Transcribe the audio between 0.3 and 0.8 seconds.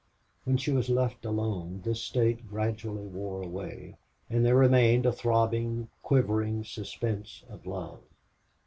When she